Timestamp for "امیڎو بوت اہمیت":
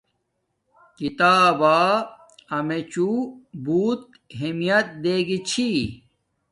2.57-4.87